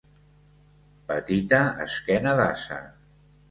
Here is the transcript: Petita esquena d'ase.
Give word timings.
Petita 1.11 1.61
esquena 1.85 2.35
d'ase. 2.43 2.83